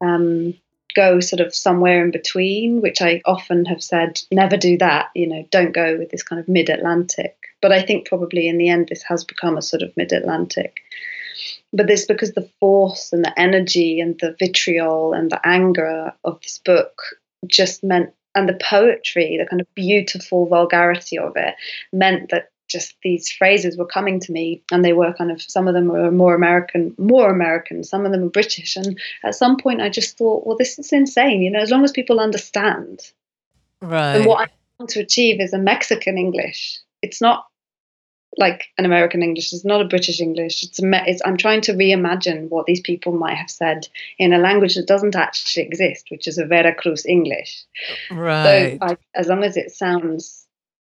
[0.00, 0.54] um,
[0.98, 5.28] go sort of somewhere in between, which I often have said, never do that, you
[5.28, 7.36] know, don't go with this kind of mid Atlantic.
[7.62, 10.80] But I think probably in the end, this has become a sort of mid Atlantic.
[11.72, 16.40] But this because the force and the energy and the vitriol and the anger of
[16.42, 17.00] this book
[17.46, 21.54] just meant, and the poetry, the kind of beautiful vulgarity of it,
[21.92, 25.66] meant that just these phrases were coming to me and they were kind of some
[25.66, 29.56] of them were more american more american some of them were british and at some
[29.56, 33.00] point i just thought well this is insane you know as long as people understand.
[33.80, 36.78] Right and what i want to achieve is a mexican english.
[37.02, 37.46] It's not
[38.36, 41.72] like an american english it's not a british english it's, a, it's i'm trying to
[41.72, 46.28] reimagine what these people might have said in a language that doesn't actually exist which
[46.28, 47.64] is a veracruz english.
[48.10, 48.78] Right.
[48.80, 50.46] So I, as long as it sounds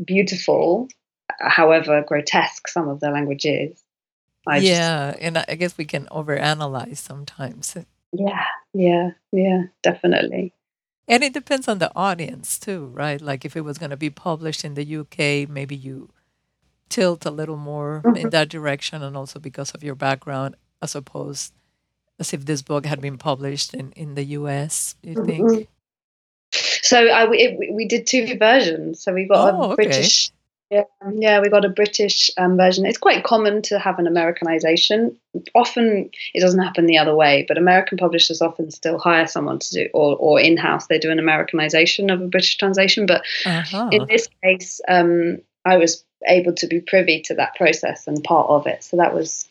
[0.05, 0.89] beautiful
[1.41, 3.83] however grotesque some of the language is.
[4.47, 7.77] I yeah, just, and I guess we can overanalyze sometimes.
[8.13, 10.55] Yeah, yeah, yeah, definitely.
[11.07, 13.21] And it depends on the audience too, right?
[13.21, 16.11] Like if it was going to be published in the UK, maybe you
[16.89, 18.17] tilt a little more mm-hmm.
[18.17, 21.53] in that direction, and also because of your background, as opposed
[22.19, 24.95] as if this book had been published in, in the US.
[25.03, 25.27] You mm-hmm.
[25.27, 25.69] think?
[26.53, 29.03] So I, it, we did two versions.
[29.03, 30.37] So we got oh, a British okay.
[30.71, 32.87] Yeah, yeah, we got a British um, version.
[32.87, 35.17] It's quite common to have an Americanization.
[35.53, 39.71] Often it doesn't happen the other way, but American publishers often still hire someone to
[39.71, 43.07] do, or, or in house, they do an Americanization of a British translation.
[43.07, 43.89] But uh-huh.
[43.91, 48.49] in this case, um, I was able to be privy to that process and part
[48.49, 48.85] of it.
[48.85, 49.50] So that was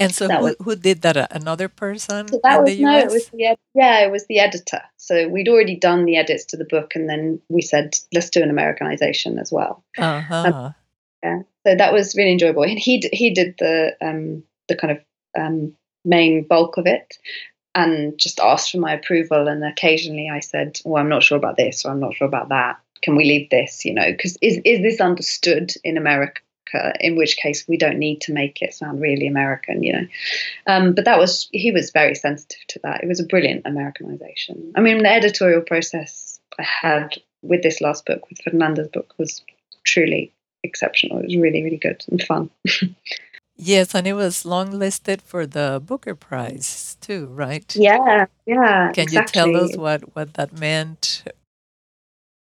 [0.00, 1.30] and so, who, was, who did that?
[1.30, 2.26] Another person?
[2.28, 4.80] So that was no, it was the yeah, it was the editor.
[4.96, 8.42] So we'd already done the edits to the book, and then we said, let's do
[8.42, 9.84] an Americanization as well.
[9.98, 10.52] Uh-huh.
[10.54, 10.74] Um,
[11.22, 12.62] yeah, so that was really enjoyable.
[12.62, 14.98] And he he did the um, the kind of
[15.38, 17.18] um, main bulk of it,
[17.74, 19.48] and just asked for my approval.
[19.48, 22.48] And occasionally I said, well, I'm not sure about this, or I'm not sure about
[22.48, 22.78] that.
[23.02, 23.84] Can we leave this?
[23.84, 26.40] You know, because is is this understood in America?
[27.00, 30.06] In which case we don't need to make it sound really American, you know.
[30.66, 33.02] Um, but that was he was very sensitive to that.
[33.02, 34.72] It was a brilliant Americanization.
[34.76, 39.42] I mean, the editorial process I had with this last book, with Fernanda's book, was
[39.84, 41.18] truly exceptional.
[41.18, 42.50] It was really, really good and fun.
[43.56, 47.74] yes, and it was long listed for the Booker Prize too, right?
[47.76, 48.92] Yeah, yeah.
[48.92, 49.40] Can exactly.
[49.40, 51.24] you tell us what what that meant?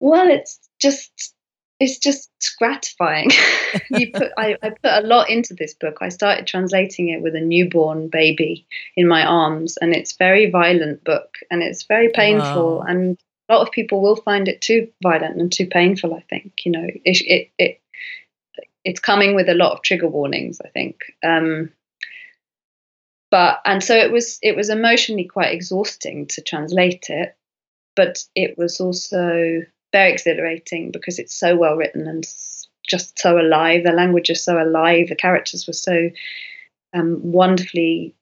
[0.00, 1.34] Well, it's just
[1.78, 3.30] it's just gratifying.
[3.90, 5.98] you put I, I, put a lot into this book.
[6.00, 11.04] I started translating it with a newborn baby in my arms, and it's very violent
[11.04, 12.84] book, and it's very painful, wow.
[12.86, 16.14] and a lot of people will find it too violent and too painful.
[16.14, 17.80] I think you know it it, it
[18.84, 20.60] it's coming with a lot of trigger warnings.
[20.64, 20.96] I think.
[21.22, 21.72] Um,
[23.30, 27.36] but and so it was it was emotionally quite exhausting to translate it,
[27.94, 29.62] but it was also
[29.92, 32.24] very exhilarating because it's so well written and
[32.86, 33.84] just so alive.
[33.84, 35.08] The language is so alive.
[35.08, 36.10] The characters were so
[36.94, 38.14] um, wonderfully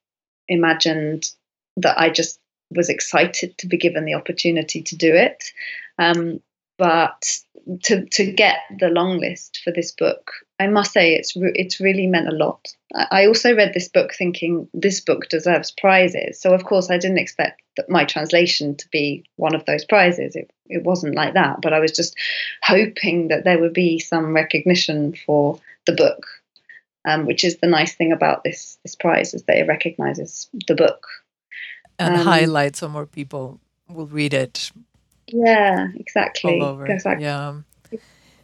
[0.48, 1.30] imagined
[1.76, 2.38] that I just
[2.70, 5.44] was excited to be given the opportunity to do it.
[5.98, 6.40] Um,
[6.76, 7.38] but
[7.84, 11.80] to to get the long list for this book, I must say it's re- it's
[11.80, 12.66] really meant a lot.
[12.94, 16.40] I also read this book thinking this book deserves prizes.
[16.40, 20.36] So of course I didn't expect that my translation to be one of those prizes.
[20.36, 22.16] It it wasn't like that, but I was just
[22.62, 26.26] hoping that there would be some recognition for the book,
[27.04, 30.74] um, which is the nice thing about this this prize is that it recognizes the
[30.74, 31.06] book
[31.98, 34.72] and um, highlights so more people will read it
[35.28, 36.60] yeah, exactly.
[36.86, 37.24] exactly.
[37.24, 37.60] Yeah.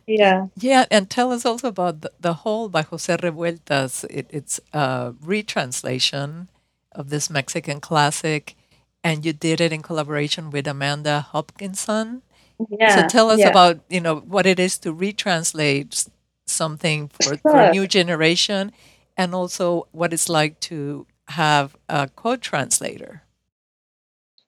[0.07, 0.47] Yeah.
[0.57, 4.05] Yeah, and tell us also about the, the hole by Jose Revueltas.
[4.11, 6.49] It, it's a retranslation
[6.93, 8.57] of this Mexican classic,
[9.03, 12.23] and you did it in collaboration with Amanda Hopkinson.
[12.69, 12.97] Yeah.
[12.97, 13.49] So tell us yeah.
[13.49, 16.09] about you know what it is to retranslate
[16.47, 18.73] something for, for a new generation,
[19.17, 23.23] and also what it's like to have a co-translator?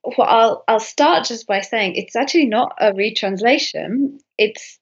[0.05, 4.19] Well, I'll I'll start just by saying it's actually not a retranslation.
[4.43, 4.79] It's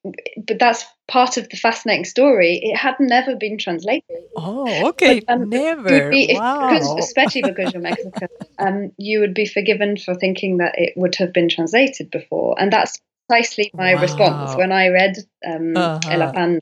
[0.47, 2.61] but that's part of the fascinating story.
[2.63, 4.17] It had never been translated.
[4.35, 6.09] Oh, okay, but, um, never.
[6.09, 6.71] Be, wow.
[6.71, 11.15] Because, especially because you're Mexican, um, you would be forgiven for thinking that it would
[11.17, 14.01] have been translated before, and that's precisely my wow.
[14.01, 16.11] response when I read um, uh-huh.
[16.11, 16.61] El Apando.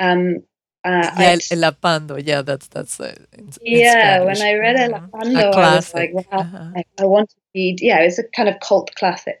[0.00, 0.42] Um,
[0.84, 2.24] uh, yeah, El Apando.
[2.24, 4.20] Yeah, that's that's uh, in, yeah.
[4.20, 5.16] In when I read El mm-hmm.
[5.16, 6.70] Apando, I was like, wow, uh-huh.
[6.76, 7.80] I, I, want to read.
[7.80, 9.40] Yeah, it's a kind of cult classic.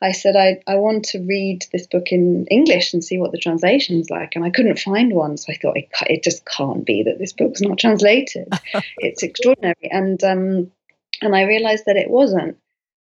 [0.00, 3.38] I said, I I want to read this book in English and see what the
[3.38, 5.36] translation's like, and I couldn't find one.
[5.36, 8.48] So I thought it, it just can't be that this book's not translated.
[8.98, 10.72] it's extraordinary, and um,
[11.20, 12.56] and I realized that it wasn't.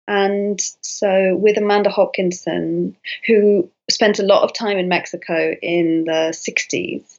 [0.06, 6.32] And so, with Amanda Hopkinson, who spent a lot of time in Mexico in the
[6.32, 7.18] 60s,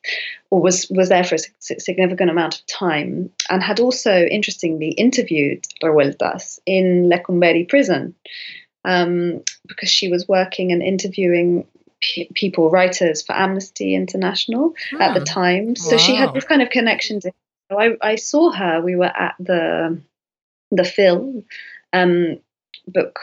[0.49, 5.65] or was, was there for a significant amount of time, and had also, interestingly, interviewed
[5.83, 8.15] Revueltas in Lecumberri prison
[8.83, 11.65] um, because she was working and interviewing
[12.33, 15.01] people, writers for Amnesty International hmm.
[15.01, 15.25] at the hmm.
[15.25, 15.75] time.
[15.75, 15.97] So wow.
[15.97, 17.31] she had this kind of connection to.
[17.71, 18.81] So I, I saw her.
[18.81, 20.01] We were at the
[20.71, 21.45] the film
[21.93, 22.39] um,
[22.87, 23.19] book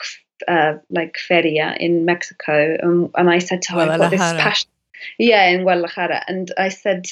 [0.49, 4.71] uh, like feria in Mexico, and, and I said to her, "I've got this passion."
[5.19, 7.07] Yeah, in Guadalajara, and I said,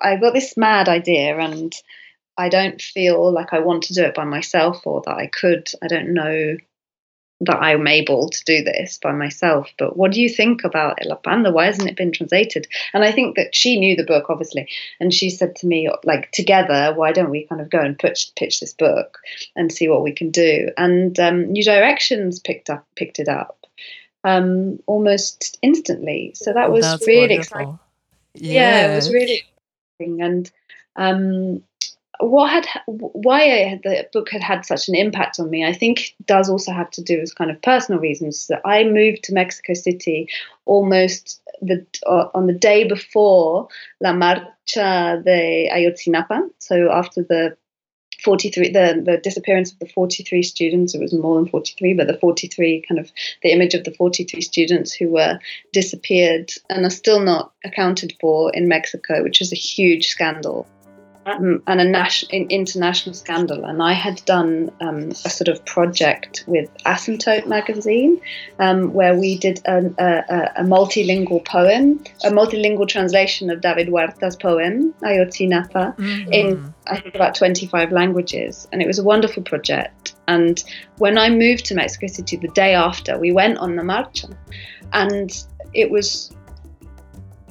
[0.00, 1.72] "I got this mad idea, and
[2.36, 5.68] I don't feel like I want to do it by myself, or that I could.
[5.82, 6.56] I don't know
[7.42, 9.70] that I'm able to do this by myself.
[9.78, 11.52] But what do you think about El Apando?
[11.52, 12.66] Why hasn't it been translated?
[12.92, 14.68] And I think that she knew the book, obviously.
[15.00, 18.32] And she said to me, like, together, why don't we kind of go and pitch,
[18.36, 19.18] pitch this book
[19.56, 20.68] and see what we can do?
[20.76, 23.66] And um, New Directions picked up picked it up
[24.24, 26.32] um, almost instantly.
[26.34, 27.38] So that was That's really wonderful.
[27.38, 27.78] exciting.
[28.34, 28.52] Yes.
[28.52, 29.42] Yeah, it was really
[29.98, 30.22] exciting.
[30.22, 30.50] And
[30.96, 31.62] um,
[32.20, 36.50] what had why the book had had such an impact on me i think does
[36.50, 40.28] also have to do with kind of personal reasons that i moved to mexico city
[40.64, 43.68] almost the uh, on the day before
[44.00, 46.48] la marcha de ayotzinapa.
[46.58, 47.56] So after the
[48.22, 52.18] 43 the, the disappearance of the 43 students it was more than 43 but the
[52.18, 53.10] 43 kind of
[53.42, 55.38] the image of the 43 students who were
[55.72, 60.66] disappeared and are still not accounted for in mexico which is a huge scandal
[61.30, 63.64] um, and a national, international scandal.
[63.64, 68.20] And I had done um, a sort of project with Asymptote magazine
[68.58, 74.36] um, where we did a, a, a, multilingual poem, a multilingual translation of David Huerta's
[74.36, 76.32] poem, Ayotzinapa, mm-hmm.
[76.32, 78.66] in I think about 25 languages.
[78.72, 80.14] And it was a wonderful project.
[80.28, 80.62] And
[80.98, 84.34] when I moved to Mexico City the day after, we went on the marcha.
[84.92, 85.30] And
[85.72, 86.32] it was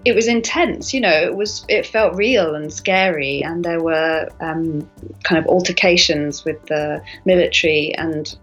[0.06, 4.28] it was intense you know it was it felt real and scary and there were
[4.40, 4.88] um,
[5.24, 8.38] kind of altercations with the military and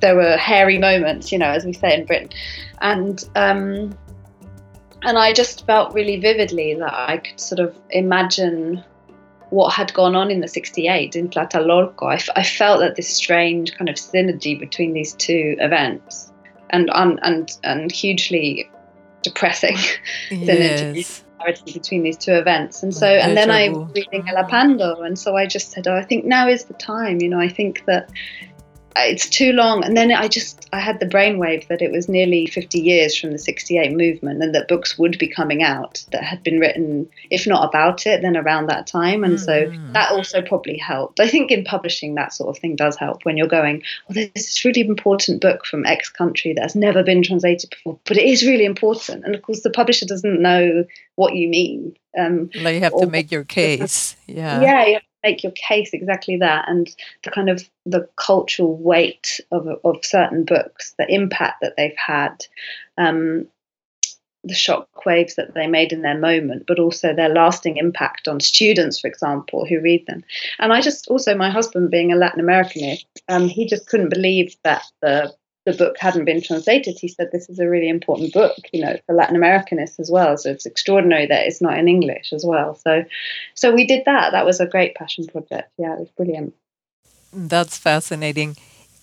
[0.00, 2.30] there were hairy moments you know as we say in britain
[2.80, 3.96] and um,
[5.02, 8.82] and i just felt really vividly that i could sort of imagine
[9.50, 12.04] what had gone on in the 68 in Tlatelolco.
[12.04, 16.30] I, f- I felt that this strange kind of synergy between these two events
[16.70, 18.69] and and and, and hugely
[19.22, 19.76] depressing
[20.30, 21.24] yes.
[21.64, 22.82] between these two events.
[22.82, 24.28] And so, and then I was reading mm.
[24.28, 27.20] El Apando, and so I just said, oh, I think now is the time.
[27.20, 28.10] You know, I think that
[29.04, 29.84] it's too long.
[29.84, 33.32] And then I just I had the brainwave that it was nearly 50 years from
[33.32, 37.46] the 68 movement and that books would be coming out that had been written, if
[37.46, 39.24] not about it, then around that time.
[39.24, 39.44] And mm-hmm.
[39.74, 41.20] so that also probably helped.
[41.20, 44.32] I think in publishing, that sort of thing does help when you're going, well, there's
[44.32, 48.24] this really important book from X country that has never been translated before, but it
[48.24, 49.24] is really important.
[49.24, 50.84] And of course, the publisher doesn't know
[51.16, 51.96] what you mean.
[52.18, 54.16] Um, like you have to make your case.
[54.26, 54.60] Yeah.
[54.60, 60.04] Yeah make your case exactly that and the kind of the cultural weight of, of
[60.04, 62.44] certain books the impact that they've had
[62.98, 63.46] um,
[64.42, 68.40] the shock waves that they made in their moment but also their lasting impact on
[68.40, 70.22] students for example who read them.
[70.58, 74.56] And i just also my husband being a latin americanist um, he just couldn't believe
[74.64, 75.32] that the
[75.66, 78.96] the book hadn't been translated, he said this is a really important book, you know,
[79.06, 80.36] for Latin Americanists as well.
[80.38, 82.74] So it's extraordinary that it's not in English as well.
[82.74, 83.04] So,
[83.54, 84.32] so we did that.
[84.32, 85.70] That was a great passion project.
[85.76, 86.54] Yeah, it was brilliant.
[87.32, 88.56] That's fascinating.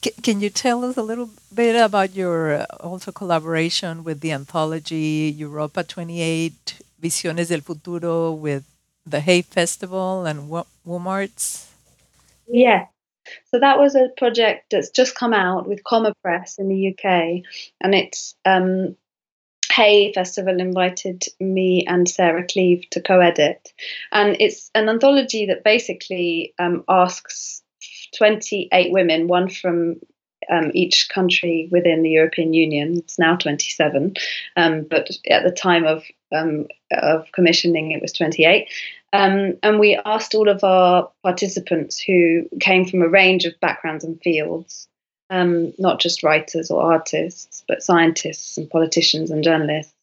[0.04, 4.32] C- can you tell us a little bit about your uh, also collaboration with the
[4.32, 8.64] anthology Europa 28 Visiones del Futuro with
[9.06, 10.50] the Hay Festival and
[10.86, 11.68] WOMARTS?
[12.48, 12.88] Yes,
[13.46, 17.44] so that was a project that's just come out with Comma Press in the UK,
[17.82, 18.96] and it's um,
[19.72, 23.74] Hay Festival invited me and Sarah Cleave to co-edit,
[24.12, 27.62] and it's an anthology that basically um, asks
[28.16, 30.00] 28 women, one from
[30.50, 32.98] um, each country within the European Union.
[32.98, 34.14] It's now 27,
[34.56, 38.68] um, but at the time of um, of commissioning, it was 28.
[39.14, 44.04] Um, and we asked all of our participants who came from a range of backgrounds
[44.04, 44.88] and fields,
[45.30, 49.94] um, not just writers or artists, but scientists and politicians and journalists.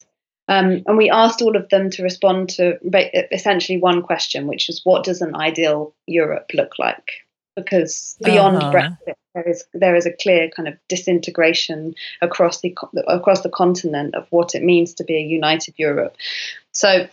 [0.47, 2.77] Um, and we asked all of them to respond to
[3.31, 7.11] essentially one question, which is what does an ideal Europe look like?
[7.55, 8.71] Because beyond uh-huh.
[8.71, 12.75] Brexit, there is there is a clear kind of disintegration across the
[13.07, 16.15] across the continent of what it means to be a united Europe.
[16.73, 17.07] So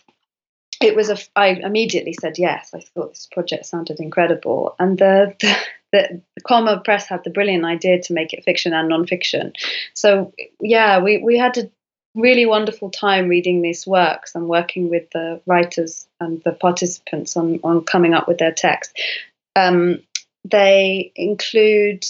[0.82, 1.18] it was a.
[1.36, 2.72] I immediately said yes.
[2.74, 5.56] I thought this project sounded incredible, and the, the
[5.92, 9.52] the, Comma Press had the brilliant idea to make it fiction and non-fiction.
[9.94, 11.70] So yeah, we we had a
[12.14, 17.60] really wonderful time reading these works and working with the writers and the participants on
[17.62, 18.98] on coming up with their text.
[19.54, 20.02] Um,
[20.44, 22.04] they include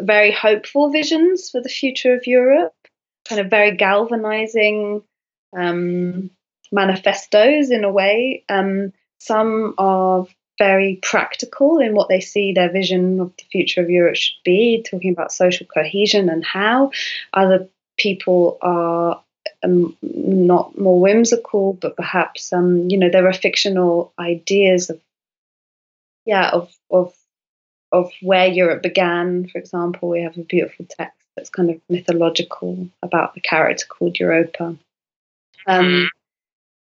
[0.00, 2.74] very hopeful visions for the future of Europe,
[3.28, 5.02] kind of very galvanizing.
[5.56, 6.30] Um,
[6.74, 8.44] manifestos in a way.
[8.48, 10.26] Um, some are
[10.58, 14.84] very practical in what they see their vision of the future of Europe should be,
[14.88, 16.90] talking about social cohesion and how.
[17.32, 19.22] Other people are
[19.62, 25.00] um, not more whimsical, but perhaps um, you know there are fictional ideas of
[26.24, 27.14] yeah of of
[27.92, 29.48] of where Europe began.
[29.48, 34.18] For example, we have a beautiful text that's kind of mythological about the character called
[34.18, 34.76] Europa.
[35.66, 36.04] Um, mm-hmm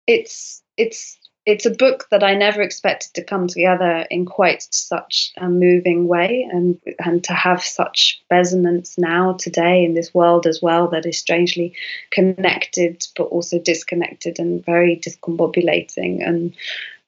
[0.07, 5.33] it's it's it's a book that I never expected to come together in quite such
[5.37, 10.61] a moving way and and to have such resonance now today in this world as
[10.61, 11.75] well that is strangely
[12.11, 16.55] connected but also disconnected and very discombobulating and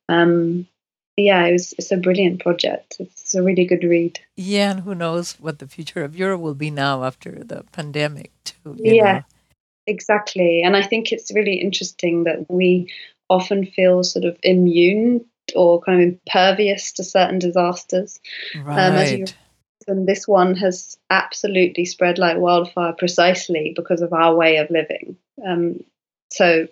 [0.08, 0.66] um,
[1.18, 2.96] yeah, it was, it's a brilliant project.
[3.00, 4.20] It's a really good read.
[4.36, 8.30] Yeah, and who knows what the future of Europe will be now after the pandemic
[8.44, 8.76] too.
[8.78, 9.22] yeah, know?
[9.88, 10.62] Exactly.
[10.62, 12.92] And I think it's really interesting that we
[13.28, 15.24] often feel sort of immune
[15.56, 18.20] or kind of impervious to certain disasters.
[18.54, 18.78] Right.
[18.78, 19.24] Um, as you,
[19.86, 25.16] and this one has absolutely spread like wildfire precisely because of our way of living.
[25.46, 25.82] Um,
[26.30, 26.68] so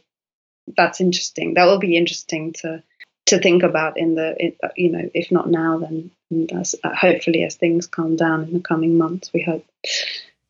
[0.76, 1.54] that's interesting.
[1.54, 2.82] That will be interesting to
[3.26, 6.10] to think about in the in, you know if not now then
[6.52, 9.66] as, uh, hopefully as things calm down in the coming months we hope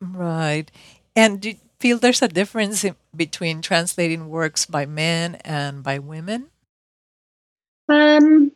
[0.00, 0.70] right
[1.14, 6.48] and did, feel there's a difference in, between translating works by men and by women?
[7.88, 8.52] Um,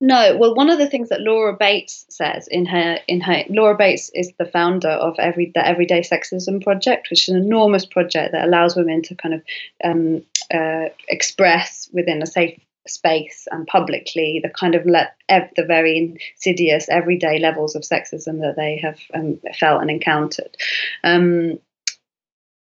[0.00, 0.36] no.
[0.36, 4.10] Well, one of the things that Laura Bates says in her in her Laura Bates
[4.14, 8.46] is the founder of every the Everyday Sexism Project, which is an enormous project that
[8.46, 9.42] allows women to kind of
[9.82, 12.58] um, uh, express within a safe
[12.90, 18.40] space and publicly the kind of le- ev- the very insidious everyday levels of sexism
[18.40, 20.56] that they have um, felt and encountered.
[21.04, 21.58] Um,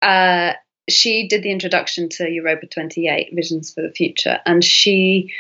[0.02, 0.52] uh,
[0.88, 5.32] she did the introduction to Europa 28 Visions for the Future, and she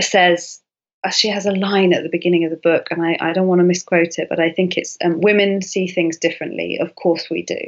[0.00, 0.60] says
[1.02, 3.48] uh, she has a line at the beginning of the book, and I, I don't
[3.48, 6.78] want to misquote it, but I think it's um, women see things differently.
[6.78, 7.60] Of course, we do.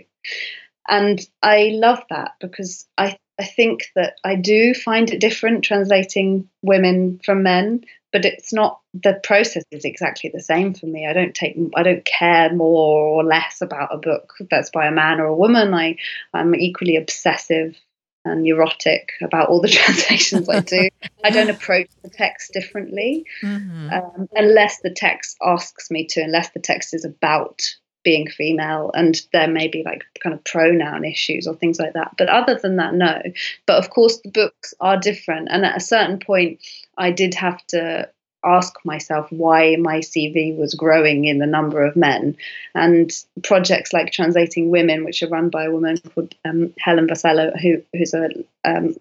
[0.89, 6.49] And I love that because I I think that I do find it different translating
[6.63, 7.83] women from men,
[8.13, 11.09] but it's not the process is exactly the same for me.
[11.09, 14.93] I don't take I don't care more or less about a book that's by a
[14.93, 15.75] man or a woman.
[15.75, 15.97] I
[16.33, 17.77] I'm equally obsessive
[18.25, 20.89] and neurotic about all the translations I do.
[21.25, 23.91] I don't approach the text differently mm-hmm.
[23.91, 27.63] um, unless the text asks me to, unless the text is about
[28.03, 32.15] being female and there may be like kind of pronoun issues or things like that.
[32.19, 33.21] But other than that no.
[33.67, 35.49] But of course the books are different.
[35.51, 36.61] And at a certain point
[36.97, 38.09] i did have to
[38.45, 42.37] ask myself why my cv was growing in the number of men.
[42.75, 43.11] And
[43.43, 47.83] projects like translating women which are run by a woman called um, Helen Vassallo who,
[47.93, 48.29] who's a
[48.65, 48.97] um,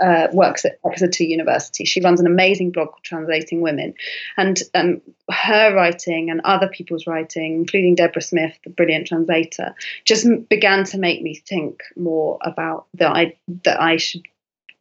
[0.00, 1.84] uh, works at Exeter University.
[1.84, 3.94] She runs an amazing blog called Translating Women.
[4.36, 9.74] And um, her writing and other people's writing, including Deborah Smith, the brilliant translator,
[10.04, 14.22] just began to make me think more about that I, that I should.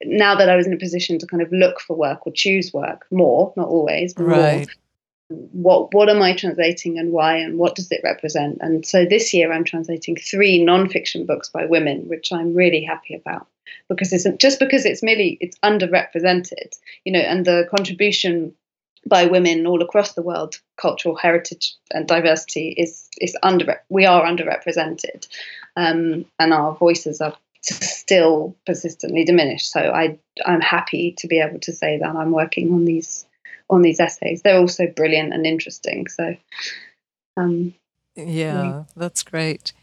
[0.03, 2.72] Now that I was in a position to kind of look for work or choose
[2.72, 4.57] work more, not always, but right.
[4.57, 4.65] more,
[5.30, 8.59] what what am I translating and why and what does it represent?
[8.61, 13.15] And so this year I'm translating three nonfiction books by women, which I'm really happy
[13.15, 13.47] about
[13.89, 16.74] because it's just because it's merely it's underrepresented,
[17.05, 18.53] you know, and the contribution
[19.07, 24.26] by women all across the world, cultural heritage and diversity is is under we are
[24.26, 25.28] underrepresented,
[25.76, 29.72] um, and our voices are still persistently diminished.
[29.72, 33.26] So I I'm happy to be able to say that I'm working on these
[33.70, 34.41] on these essays.
[34.41, 36.07] They're also brilliant and interesting.
[36.07, 36.36] So
[37.36, 37.74] um,
[38.15, 39.74] yeah, that's great.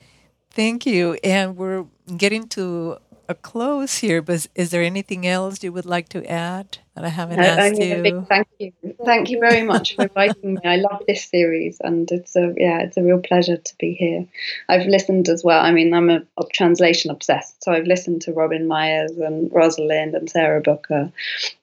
[0.51, 1.19] Thank you.
[1.25, 2.99] And we're getting to
[3.29, 7.09] a close here, but is there anything else you would like to add that I
[7.09, 8.03] haven't no, asked you?
[8.03, 8.73] big thank you.
[9.05, 10.61] Thank you very much for inviting me.
[10.65, 14.27] I love this series, and it's a yeah, it's a real pleasure to be here.
[14.69, 15.61] I've listened as well.
[15.63, 20.15] I mean, I'm a, a translation obsessed, so I've listened to Robin Myers and Rosalind
[20.15, 21.11] and Sarah Booker,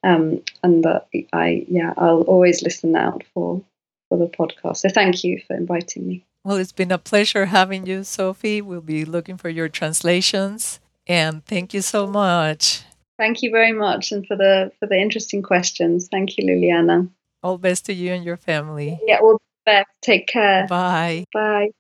[0.04, 1.02] um, and uh,
[1.34, 3.62] I yeah, I'll always listen out for
[4.10, 4.78] for the podcast.
[4.78, 6.26] So thank you for inviting me.
[6.44, 8.62] Well, it's been a pleasure having you, Sophie.
[8.62, 10.80] We'll be looking for your translations
[11.12, 12.84] and thank you so much.
[13.18, 16.08] Thank you very much and for the for the interesting questions.
[16.10, 17.10] Thank you, Liliana.
[17.44, 19.00] All best to you and your family.
[19.06, 19.90] Yeah, all the best.
[20.02, 20.68] Take care.
[20.68, 21.26] Bye.
[21.34, 21.72] Bye.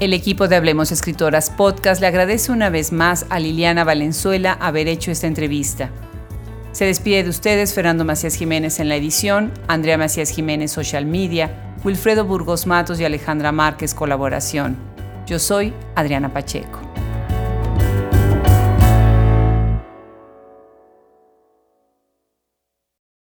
[0.00, 4.88] El equipo de Hablemos Escritoras Podcast le agradece una vez más a Liliana Valenzuela haber
[4.88, 5.90] hecho esta entrevista.
[6.72, 11.74] Se despide de ustedes Fernando Macías Jiménez en la edición, Andrea Macías Jiménez Social Media,
[11.84, 14.78] Wilfredo Burgos Matos y Alejandra Márquez Colaboración.
[15.26, 16.80] Yo soy Adriana Pacheco.